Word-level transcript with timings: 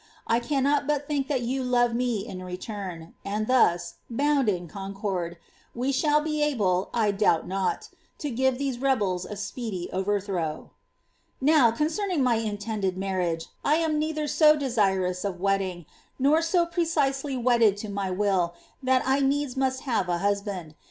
1 0.25 0.41
cannot 0.41 0.87
but 0.87 1.07
think 1.07 1.27
tiiat 1.27 1.45
you 1.45 1.63
lore 1.63 1.87
nte 1.89 2.25
in 2.25 2.41
return; 2.43 3.13
and 3.23 3.45
thus, 3.45 3.97
bound 4.09 4.49
in 4.49 4.67
concord, 4.67 5.37
we 5.75 5.91
shall 5.91 6.19
be 6.19 6.41
able, 6.41 6.89
I 6.91 7.11
doubt 7.11 7.47
not, 7.47 7.89
to 8.17 8.31
give 8.31 8.57
these 8.57 8.79
rebels 8.79 9.25
a 9.25 9.35
speedy 9.35 9.91
overthrow. 9.93 10.71
^ 10.73 10.75
Now, 11.39 11.69
concerning 11.69 12.23
my 12.23 12.37
intended 12.37 12.97
marriage, 12.97 13.45
I 13.63 13.75
am 13.75 13.99
neither 13.99 14.27
so 14.27 14.55
desirous 14.55 15.23
of 15.23 15.39
wedding, 15.39 15.85
nor 16.17 16.41
so 16.41 16.65
precisely 16.65 17.37
wedded 17.37 17.77
to 17.77 17.87
mj 17.87 18.17
will, 18.17 18.55
that 18.81 19.03
I 19.05 19.19
needs 19.19 19.55
must 19.55 19.81
have 19.81 20.09
a 20.09 20.17
husband. 20.17 20.73